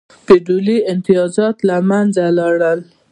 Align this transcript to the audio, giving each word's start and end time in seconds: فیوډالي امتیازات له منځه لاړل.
فیوډالي 0.25 0.77
امتیازات 0.93 1.57
له 1.69 1.77
منځه 1.89 2.23
لاړل. 2.37 2.79